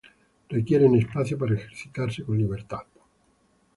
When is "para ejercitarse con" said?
1.37-2.35